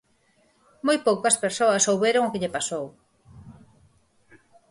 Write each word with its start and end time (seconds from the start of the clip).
Moi 0.85 0.97
poucas 1.07 1.35
persoas 1.43 1.85
souberon 1.87 2.23
o 2.27 2.31
que 2.33 2.41
lle 2.41 2.53
pasou. 2.55 2.85